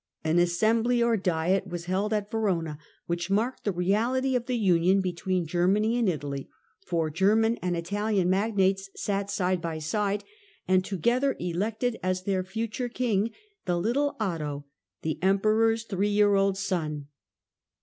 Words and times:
An 0.23 0.39
Assembly, 0.39 1.03
or 1.03 1.15
Diet, 1.15 1.67
was 1.67 1.85
held 1.85 2.11
at 2.11 2.31
Verona, 2.31 2.79
which 3.05 3.29
marked 3.29 3.65
the 3.65 3.71
reality 3.71 4.35
of 4.35 4.47
the 4.47 4.57
union 4.57 4.99
between 4.99 5.45
Germany 5.45 5.95
and 5.95 6.09
Italy, 6.09 6.49
for 6.87 7.11
German 7.11 7.57
and 7.61 7.77
Italian 7.77 8.27
magnates 8.27 8.89
sat 8.95 9.29
side 9.29 9.61
by 9.61 9.77
side, 9.77 10.23
and 10.67 10.83
together 10.83 11.35
elected 11.39 11.99
as 12.01 12.23
their 12.23 12.41
future 12.43 12.89
king 12.89 13.29
the 13.65 13.77
little 13.77 14.15
Otto, 14.19 14.65
the 15.03 15.19
Emperor's 15.21 15.83
three 15.83 16.09
year 16.09 16.33
old 16.33 16.57
son. 16.57 17.05